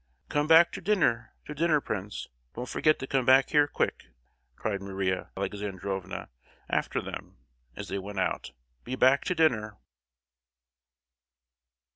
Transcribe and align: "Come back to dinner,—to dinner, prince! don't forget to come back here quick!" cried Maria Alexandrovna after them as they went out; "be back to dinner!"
"Come 0.29 0.47
back 0.47 0.71
to 0.71 0.81
dinner,—to 0.81 1.53
dinner, 1.53 1.79
prince! 1.79 2.27
don't 2.55 2.67
forget 2.67 2.97
to 2.97 3.05
come 3.05 3.23
back 3.23 3.51
here 3.51 3.67
quick!" 3.67 4.05
cried 4.55 4.81
Maria 4.81 5.29
Alexandrovna 5.37 6.29
after 6.67 7.03
them 7.03 7.37
as 7.75 7.89
they 7.89 7.99
went 7.99 8.19
out; 8.19 8.51
"be 8.83 8.95
back 8.95 9.23
to 9.25 9.35
dinner!" 9.35 9.77